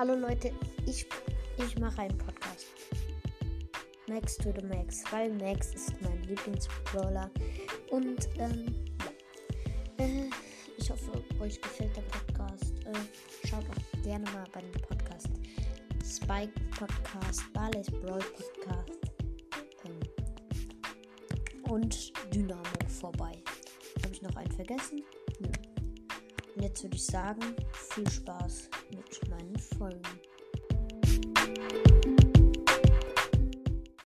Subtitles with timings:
[0.00, 0.50] Hallo Leute,
[0.86, 1.06] ich,
[1.58, 2.68] ich mache einen Podcast.
[4.08, 7.30] Max to the Max, weil Max ist mein Lieblingsbrawler.
[7.90, 8.74] Und ähm,
[9.98, 10.06] ja.
[10.06, 10.30] Äh,
[10.78, 12.72] ich hoffe, euch gefällt der Podcast.
[12.86, 15.28] Äh, schaut auch gerne mal bei dem Podcast
[16.02, 19.00] Spike Podcast, Barley's Brawl Podcast
[19.84, 20.00] ähm,
[21.70, 23.32] und Dynamo vorbei.
[24.02, 25.02] Habe ich noch einen vergessen?
[25.40, 25.50] Nö.
[26.56, 28.70] Und jetzt würde ich sagen, viel Spaß.